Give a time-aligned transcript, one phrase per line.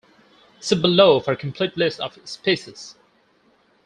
[0.59, 2.95] See below for complete list of species.